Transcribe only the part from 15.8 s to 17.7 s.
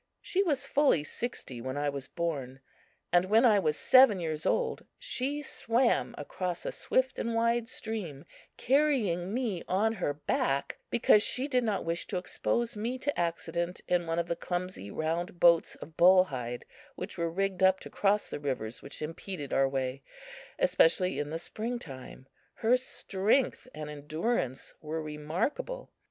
bull hide which were rigged